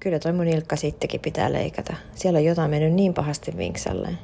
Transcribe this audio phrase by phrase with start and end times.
[0.00, 1.94] Kyllä toi mun nilkka sittenkin pitää leikata.
[2.14, 4.18] Siellä on jotain mennyt niin pahasti vinksalleen.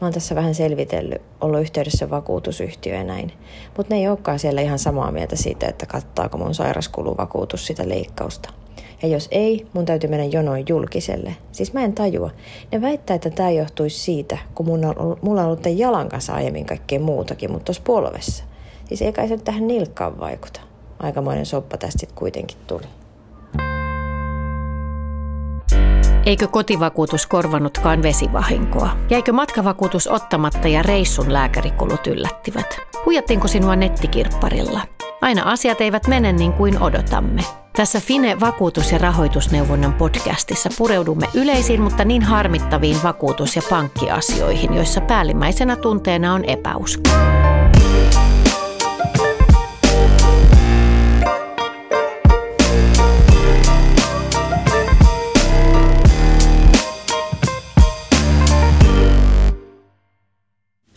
[0.00, 3.32] Mä oon tässä vähän selvitellyt, ollut yhteydessä vakuutusyhtiö ja näin.
[3.76, 8.52] Mutta ne ei olekaan siellä ihan samaa mieltä siitä, että kattaako mun sairaskuluvakuutus sitä leikkausta.
[9.02, 11.36] Ja jos ei, mun täytyy mennä jonoin julkiselle.
[11.52, 12.30] Siis mä en tajua.
[12.72, 16.34] Ne väittää, että tämä johtuisi siitä, kun mun on mulla on ollut tämän jalan kanssa
[16.34, 18.44] aiemmin kaikkea muutakin, mutta tuossa polvessa.
[18.84, 20.60] Siis ei kai se tähän nilkkaan vaikuta.
[20.98, 22.86] Aikamoinen soppa tästä sitten kuitenkin tuli.
[26.26, 28.96] Eikö kotivakuutus korvanutkaan vesivahinkoa?
[29.10, 32.78] Jäikö matkavakuutus ottamatta ja reissun lääkärikulut yllättivät?
[33.04, 34.80] Huijattiinko sinua nettikirpparilla?
[35.22, 37.42] Aina asiat eivät mene niin kuin odotamme.
[37.76, 45.00] Tässä Fine vakuutus- ja rahoitusneuvonnan podcastissa pureudumme yleisiin, mutta niin harmittaviin vakuutus- ja pankkiasioihin, joissa
[45.00, 47.10] päällimmäisenä tunteena on epäusko.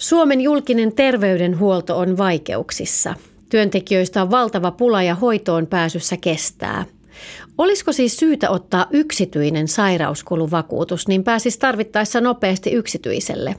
[0.09, 3.15] Suomen julkinen terveydenhuolto on vaikeuksissa.
[3.49, 6.85] Työntekijöistä on valtava pula ja hoitoon pääsyssä kestää.
[7.57, 13.55] Olisiko siis syytä ottaa yksityinen sairauskuluvakuutus, niin pääsisi tarvittaessa nopeasti yksityiselle?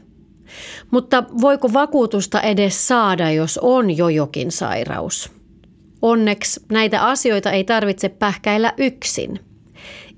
[0.91, 5.31] Mutta voiko vakuutusta edes saada, jos on jo jokin sairaus?
[6.03, 9.41] Onneksi näitä asioita ei tarvitse pähkäillä yksin.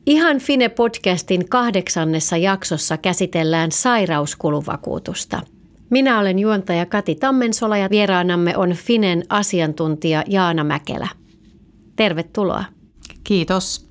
[0.07, 5.41] Ihan Fine-podcastin kahdeksannessa jaksossa käsitellään sairauskuluvakuutusta–
[5.93, 11.09] minä olen juontaja Kati Tammensola ja vieraanamme on Finen asiantuntija Jaana Mäkelä.
[11.97, 12.65] Tervetuloa.
[13.25, 13.89] Kiitos.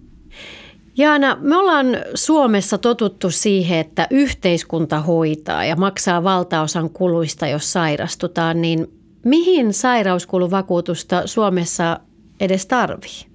[0.97, 8.61] Jaana, me ollaan Suomessa totuttu siihen, että yhteiskunta hoitaa ja maksaa valtaosan kuluista, jos sairastutaan,
[8.61, 8.87] niin
[9.25, 11.99] mihin sairauskuluvakuutusta Suomessa
[12.39, 13.30] edes tarvii?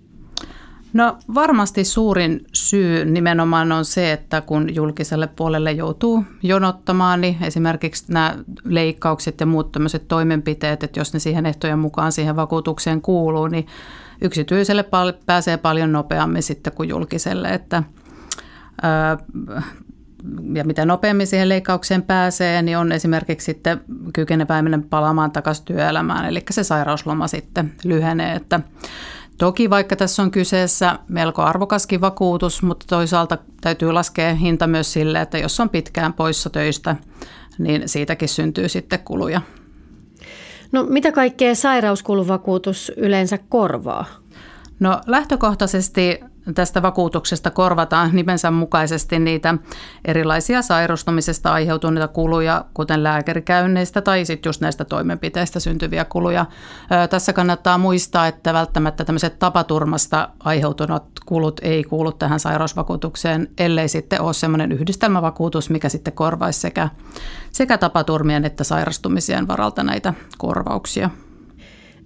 [0.97, 8.05] No varmasti suurin syy nimenomaan on se, että kun julkiselle puolelle joutuu jonottamaan, niin esimerkiksi
[8.13, 13.47] nämä leikkaukset ja muut tämmöiset toimenpiteet, että jos ne siihen ehtojen mukaan siihen vakuutukseen kuuluu,
[13.47, 13.67] niin
[14.21, 14.85] yksityiselle
[15.27, 17.83] pääsee paljon nopeammin sitten kuin julkiselle, että
[20.55, 23.81] ja mitä nopeammin siihen leikkaukseen pääsee, niin on esimerkiksi sitten
[24.13, 28.61] kykeneväinen palaamaan takaisin työelämään, eli se sairausloma sitten lyhenee, että
[29.39, 35.21] Toki vaikka tässä on kyseessä melko arvokaskin vakuutus, mutta toisaalta täytyy laskea hinta myös sille,
[35.21, 36.97] että jos on pitkään poissa töistä,
[37.59, 39.41] niin siitäkin syntyy sitten kuluja.
[40.73, 44.05] No mitä kaikkea sairauskuluvakuutus yleensä korvaa?
[44.81, 46.21] No lähtökohtaisesti
[46.55, 49.55] tästä vakuutuksesta korvataan nimensä mukaisesti niitä
[50.05, 56.47] erilaisia sairastumisesta aiheutuneita kuluja, kuten lääkärikäynneistä tai sitten just näistä toimenpiteistä syntyviä kuluja.
[57.11, 64.21] Tässä kannattaa muistaa, että välttämättä tämmöiset tapaturmasta aiheutuneet kulut ei kuulu tähän sairausvakuutukseen, ellei sitten
[64.21, 66.89] ole semmoinen yhdistelmävakuutus, mikä sitten korvaisi sekä,
[67.53, 71.11] sekä tapaturmien että sairastumisien varalta näitä korvauksia.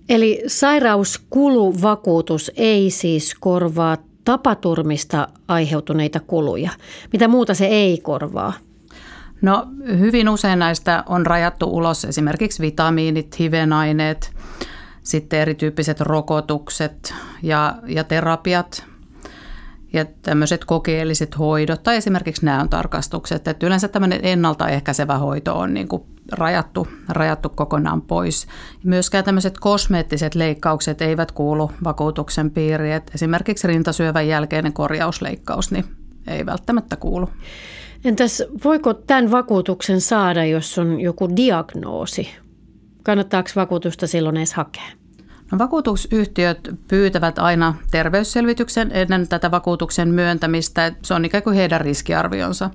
[0.09, 6.71] Eli sairauskuluvakuutus ei siis korvaa tapaturmista aiheutuneita kuluja?
[7.13, 8.53] Mitä muuta se ei korvaa?
[9.43, 9.67] No
[9.99, 14.33] hyvin usein näistä on rajattu ulos esimerkiksi vitamiinit, hivenaineet,
[15.03, 18.85] sitten erityyppiset rokotukset ja, ja terapiat
[19.93, 23.49] ja tämmöiset kokeelliset hoidot tai esimerkiksi nämä on tarkastukset.
[23.49, 26.03] Että yleensä tämmöinen ennaltaehkäisevä hoito on niin kuin
[26.33, 28.47] rajattu, rajattu kokonaan pois.
[28.85, 32.93] Myöskään tämmöiset kosmeettiset leikkaukset eivät kuulu vakuutuksen piiriin.
[32.93, 35.85] Et esimerkiksi rintasyövän jälkeinen korjausleikkaus niin
[36.27, 37.29] ei välttämättä kuulu.
[38.05, 42.29] Entäs voiko tämän vakuutuksen saada, jos on joku diagnoosi?
[43.03, 44.83] Kannattaako vakuutusta silloin edes hakea?
[45.53, 50.93] No, vakuutusyhtiöt pyytävät aina terveysselvityksen ennen tätä vakuutuksen myöntämistä.
[51.03, 52.71] Se on ikään kuin heidän riskiarvionsa.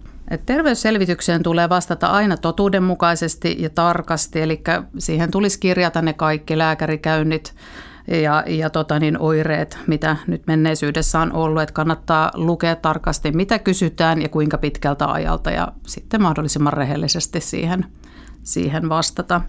[0.45, 4.61] Terveysselvitykseen tulee vastata aina totuudenmukaisesti ja tarkasti, eli
[4.97, 7.55] siihen tulisi kirjata ne kaikki lääkärikäynnit
[8.07, 11.61] ja, ja tota niin, oireet, mitä nyt menneisyydessä on ollut.
[11.61, 17.85] Että kannattaa lukea tarkasti, mitä kysytään ja kuinka pitkältä ajalta ja sitten mahdollisimman rehellisesti siihen,
[18.43, 19.41] siihen vastata.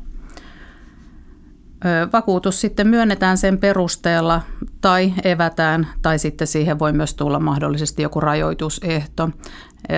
[2.13, 4.43] Vakuutus sitten myönnetään sen perusteella
[4.81, 9.31] tai evätään tai sitten siihen voi myös tulla mahdollisesti joku rajoitusehto.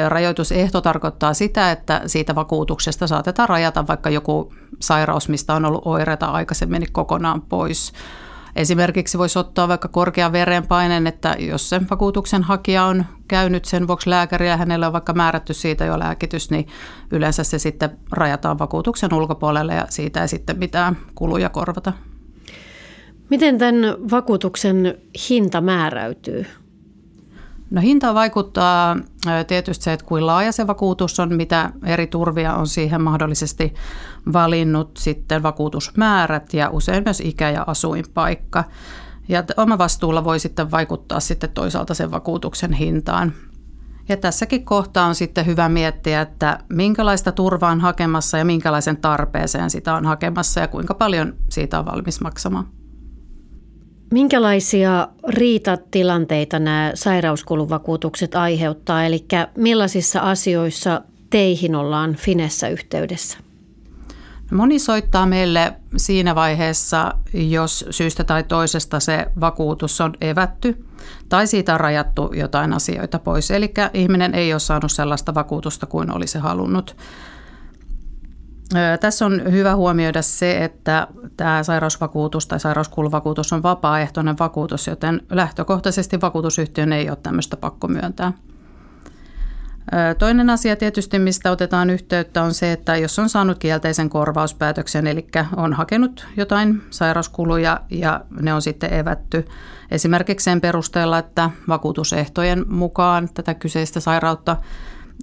[0.09, 6.27] Rajoitusehto tarkoittaa sitä, että siitä vakuutuksesta saatetaan rajata vaikka joku sairaus, mistä on ollut oireita
[6.27, 7.93] aikaisemmin kokonaan pois.
[8.57, 14.11] Esimerkiksi voisi ottaa vaikka korkean verenpaineen, että jos sen vakuutuksen hakija on käynyt sen vuoksi
[14.11, 16.67] lääkäriä ja hänelle on vaikka määrätty siitä jo lääkitys, niin
[17.11, 21.93] yleensä se sitten rajataan vakuutuksen ulkopuolelle ja siitä ei sitten mitään kuluja korvata.
[23.31, 24.99] Miten tämän vakuutuksen
[25.29, 26.47] hinta määräytyy?
[27.71, 28.97] No hinta vaikuttaa
[29.47, 33.75] tietysti se, että kuin laaja se vakuutus on, mitä eri turvia on siihen mahdollisesti
[34.33, 38.65] valinnut, sitten vakuutusmäärät ja usein myös ikä ja asuinpaikka.
[39.29, 43.33] Ja oma vastuulla voi sitten vaikuttaa sitten toisaalta sen vakuutuksen hintaan.
[44.09, 49.71] Ja tässäkin kohtaa on sitten hyvä miettiä, että minkälaista turvaa on hakemassa ja minkälaisen tarpeeseen
[49.71, 52.69] sitä on hakemassa ja kuinka paljon siitä on valmis maksamaan.
[54.11, 59.25] Minkälaisia riitatilanteita nämä sairauskuluvakuutukset aiheuttaa, eli
[59.57, 61.01] millaisissa asioissa
[61.31, 63.39] teihin ollaan Finessä yhteydessä?
[64.51, 70.85] Moni soittaa meille siinä vaiheessa, jos syystä tai toisesta se vakuutus on evätty
[71.29, 73.51] tai siitä on rajattu jotain asioita pois.
[73.51, 76.97] Eli ihminen ei ole saanut sellaista vakuutusta kuin olisi halunnut.
[79.01, 81.07] Tässä on hyvä huomioida se, että
[81.37, 88.33] tämä sairausvakuutus tai sairauskuluvakuutus on vapaaehtoinen vakuutus, joten lähtökohtaisesti vakuutusyhtiön ei ole tämmöistä pakko myöntää.
[90.19, 95.27] Toinen asia tietysti, mistä otetaan yhteyttä, on se, että jos on saanut kielteisen korvauspäätöksen, eli
[95.57, 99.45] on hakenut jotain sairauskuluja ja ne on sitten evätty
[99.91, 104.57] esimerkiksi sen perusteella, että vakuutusehtojen mukaan tätä kyseistä sairautta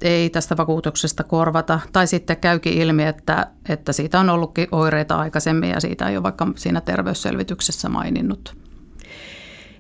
[0.02, 1.80] ei tästä vakuutuksesta korvata.
[1.94, 6.24] Tai sitten käykin ilmi, että, että siitä on ollutkin oireita aikaisemmin ja siitä ei ole
[6.24, 8.56] vaikka siinä terveysselvityksessä maininnut.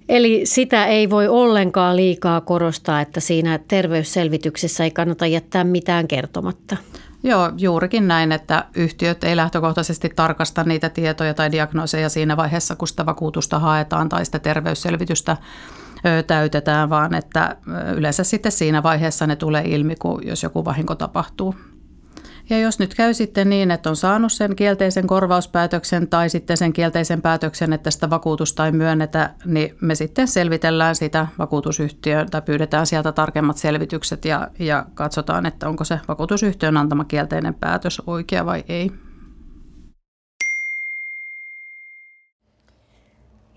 [0.09, 6.77] Eli sitä ei voi ollenkaan liikaa korostaa, että siinä terveysselvityksessä ei kannata jättää mitään kertomatta.
[7.23, 12.87] Joo, juurikin näin, että yhtiöt ei lähtökohtaisesti tarkasta niitä tietoja tai diagnooseja siinä vaiheessa, kun
[12.87, 15.37] sitä vakuutusta haetaan tai sitä terveysselvitystä
[16.27, 17.57] täytetään, vaan että
[17.95, 21.55] yleensä sitten siinä vaiheessa ne tulee ilmi, kun jos joku vahinko tapahtuu.
[22.49, 26.73] Ja jos nyt käy sitten niin, että on saanut sen kielteisen korvauspäätöksen tai sitten sen
[26.73, 32.87] kielteisen päätöksen, että sitä vakuutusta ei myönnetä, niin me sitten selvitellään sitä vakuutusyhtiöön tai pyydetään
[32.87, 38.63] sieltä tarkemmat selvitykset ja, ja katsotaan, että onko se vakuutusyhtiön antama kielteinen päätös oikea vai
[38.69, 38.91] ei.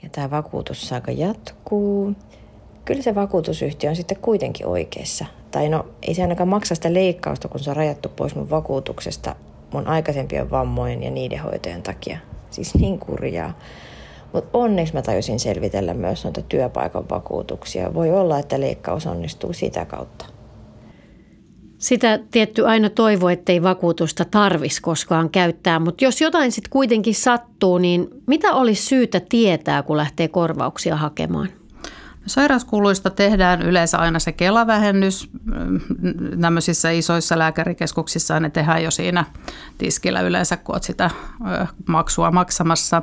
[0.02, 2.14] Ja tämä vakuutussaaka jatkuu
[2.84, 5.24] kyllä se vakuutusyhtiö on sitten kuitenkin oikeassa.
[5.50, 9.36] Tai no, ei se ainakaan maksa sitä leikkausta, kun se on rajattu pois mun vakuutuksesta
[9.72, 12.18] mun aikaisempien vammojen ja niiden hoitojen takia.
[12.50, 13.58] Siis niin kurjaa.
[14.32, 17.94] Mutta onneksi mä tajusin selvitellä myös noita työpaikan vakuutuksia.
[17.94, 20.26] Voi olla, että leikkaus onnistuu sitä kautta.
[21.78, 27.78] Sitä tietty aina toivo, ettei vakuutusta tarvis koskaan käyttää, mutta jos jotain sitten kuitenkin sattuu,
[27.78, 31.48] niin mitä olisi syytä tietää, kun lähtee korvauksia hakemaan?
[32.26, 35.30] Sairauskuluista tehdään yleensä aina se kelavähennys.
[36.40, 39.24] Tämmöisissä isoissa lääkärikeskuksissa ne tehdään jo siinä
[39.78, 41.10] tiskillä yleensä, kun olet sitä
[41.88, 43.02] maksua maksamassa.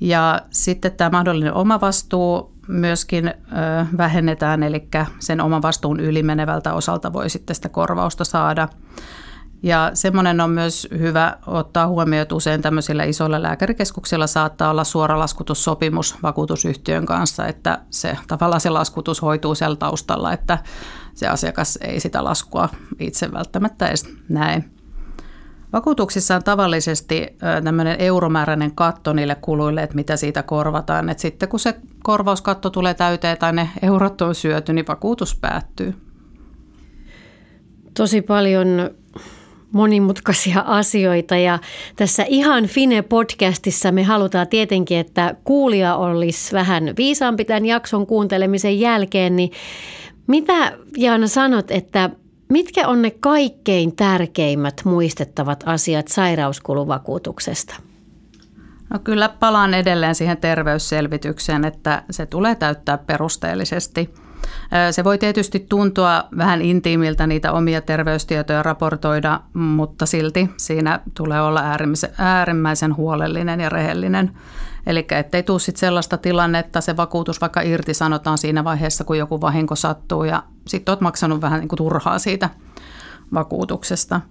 [0.00, 3.34] Ja sitten tämä mahdollinen omavastuu myöskin
[3.96, 4.88] vähennetään, eli
[5.18, 8.68] sen oman vastuun ylimenevältä osalta voi sitten sitä korvausta saada.
[9.62, 15.18] Ja semmoinen on myös hyvä ottaa huomioon, että usein tämmöisillä isoilla lääkärikeskuksilla saattaa olla suora
[15.18, 20.58] laskutussopimus vakuutusyhtiön kanssa, että se tavallaan se laskutus hoituu siellä taustalla, että
[21.14, 22.68] se asiakas ei sitä laskua
[22.98, 24.64] itse välttämättä edes näe.
[25.72, 27.26] Vakuutuksissa on tavallisesti
[27.64, 31.08] tämmöinen euromääräinen katto niille kuluille, että mitä siitä korvataan.
[31.08, 35.94] Et sitten kun se korvauskatto tulee täyteen tai ne eurot on syöty, niin vakuutus päättyy.
[37.94, 38.90] Tosi paljon
[39.72, 41.58] monimutkaisia asioita ja
[41.96, 49.36] tässä ihan Fine-podcastissa me halutaan tietenkin, että kuulija olisi vähän viisaampi tämän jakson kuuntelemisen jälkeen,
[49.36, 49.50] niin
[50.26, 52.10] mitä Jaana sanot, että
[52.48, 57.74] mitkä on ne kaikkein tärkeimmät muistettavat asiat sairauskuluvakuutuksesta?
[58.90, 64.10] No kyllä palaan edelleen siihen terveysselvitykseen, että se tulee täyttää perusteellisesti–
[64.90, 71.62] se voi tietysti tuntua vähän intiimiltä niitä omia terveystietoja raportoida, mutta silti siinä tulee olla
[72.18, 74.30] äärimmäisen, huolellinen ja rehellinen.
[74.88, 79.40] Eli ettei tule sitten sellaista tilannetta, se vakuutus vaikka irti sanotaan siinä vaiheessa, kun joku
[79.40, 82.50] vahinko sattuu ja sitten olet maksanut vähän niin kuin turhaa siitä
[83.32, 84.20] vakuutuksesta–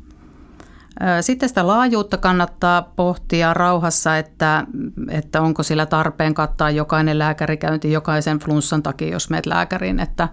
[1.22, 4.66] sitten sitä laajuutta kannattaa pohtia rauhassa, että,
[5.10, 10.30] että onko sillä tarpeen kattaa jokainen lääkärikäynti jokaisen flunssan takia, jos meet lääkäriin, että,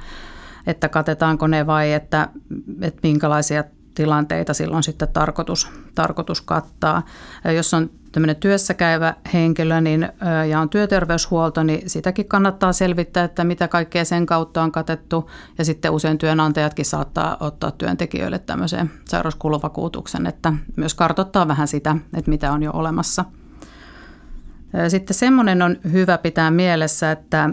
[0.67, 2.29] että katetaanko ne vai että,
[2.81, 3.65] että minkälaisia
[3.95, 7.03] tilanteita silloin sitten tarkoitus, tarkoitus kattaa.
[7.55, 10.09] Jos on tämmöinen työssä käyvä henkilö niin,
[10.51, 15.31] ja on työterveyshuolto, niin sitäkin kannattaa selvittää, että mitä kaikkea sen kautta on katettu.
[15.59, 22.31] Ja sitten usein työnantajatkin saattaa ottaa työntekijöille tämmöisen sairauskuluvakuutuksen, että myös kartottaa vähän sitä, että
[22.31, 23.25] mitä on jo olemassa.
[24.89, 27.51] Sitten semmoinen on hyvä pitää mielessä, että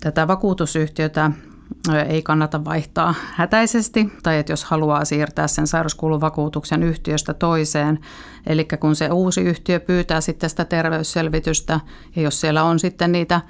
[0.00, 1.30] tätä vakuutusyhtiötä
[1.96, 7.98] ei kannata vaihtaa hätäisesti, tai että jos haluaa siirtää sen sairauskuluvakuutuksen yhtiöstä toiseen,
[8.46, 11.80] eli kun se uusi yhtiö pyytää sitten sitä terveysselvitystä,
[12.16, 13.40] ja jos siellä on sitten niitä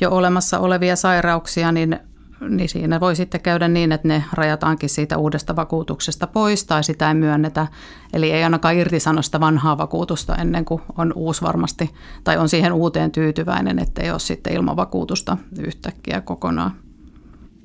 [0.00, 2.00] jo olemassa olevia sairauksia, niin
[2.48, 7.08] niin siinä voi sitten käydä niin, että ne rajataankin siitä uudesta vakuutuksesta pois tai sitä
[7.08, 7.66] ei myönnetä.
[8.12, 11.94] Eli ei ainakaan irtisano sitä vanhaa vakuutusta ennen kuin on uusi varmasti
[12.24, 16.91] tai on siihen uuteen tyytyväinen, ettei ole sitten ilman vakuutusta yhtäkkiä kokonaan.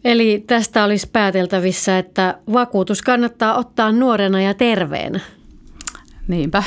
[0.08, 5.20] Eli tästä olisi pääteltävissä, että vakuutus kannattaa ottaa nuorena ja terveenä.
[6.28, 6.64] Niinpä.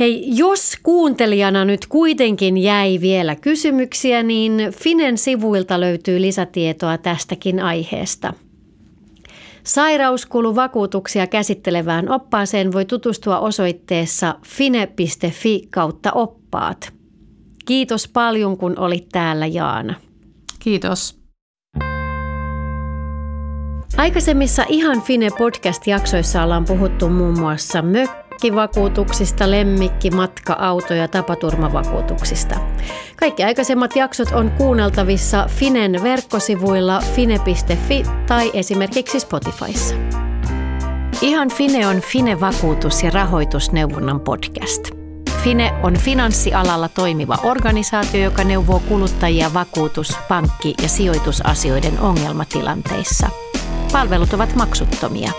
[0.00, 8.32] Hei, jos kuuntelijana nyt kuitenkin jäi vielä kysymyksiä, niin Finen sivuilta löytyy lisätietoa tästäkin aiheesta.
[9.64, 16.92] Sairauskuluvakuutuksia käsittelevään oppaaseen voi tutustua osoitteessa fine.fi kautta oppaat.
[17.66, 19.94] Kiitos paljon, kun olit täällä Jaana.
[20.58, 21.23] Kiitos.
[23.96, 32.54] Aikaisemmissa Ihan Fine podcast-jaksoissa ollaan puhuttu muun muassa mökkivakuutuksista, lemmikki, matka, auto- ja tapaturmavakuutuksista.
[33.16, 39.94] Kaikki aikaisemmat jaksot on kuunneltavissa Finen verkkosivuilla fine.fi tai esimerkiksi Spotifyssa.
[41.22, 44.90] Ihan Fine on Fine-vakuutus- ja rahoitusneuvonnan podcast.
[45.44, 53.28] Fine on finanssialalla toimiva organisaatio, joka neuvoo kuluttajia vakuutus-, pankki- ja sijoitusasioiden ongelmatilanteissa–
[53.94, 55.30] Palvelut ovat maksuttomia.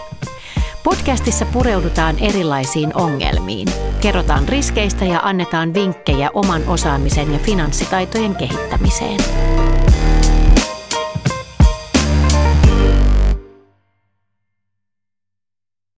[0.83, 3.67] Podcastissa pureudutaan erilaisiin ongelmiin.
[4.01, 9.19] Kerrotaan riskeistä ja annetaan vinkkejä oman osaamisen ja finanssitaitojen kehittämiseen.